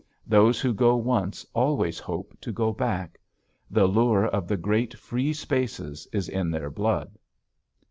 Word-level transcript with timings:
Those 0.25 0.59
who 0.59 0.73
go 0.73 0.95
once 0.95 1.45
always 1.53 1.99
hope 1.99 2.35
to 2.41 2.51
go 2.51 2.73
back. 2.73 3.19
The 3.69 3.85
lure 3.85 4.25
of 4.25 4.47
the 4.47 4.57
great 4.57 4.97
free 4.97 5.31
spaces 5.31 6.07
is 6.11 6.27
in 6.27 6.49
their 6.49 6.71
blood. 6.71 7.19